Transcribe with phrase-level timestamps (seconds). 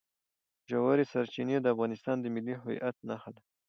[0.69, 3.41] ژورې سرچینې د افغانستان د ملي هویت نښه ده.